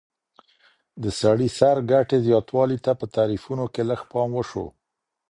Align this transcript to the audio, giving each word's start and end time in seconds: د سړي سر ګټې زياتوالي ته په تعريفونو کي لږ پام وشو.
د 1.01 1.03
سړي 1.21 1.49
سر 1.57 1.77
ګټې 1.91 2.17
زياتوالي 2.27 2.77
ته 2.85 2.91
په 2.99 3.05
تعريفونو 3.15 3.65
کي 3.73 3.81
لږ 3.89 4.01
پام 4.11 4.29
وشو. 4.35 4.65